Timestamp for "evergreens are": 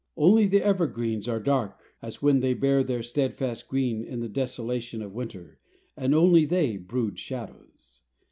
0.65-1.39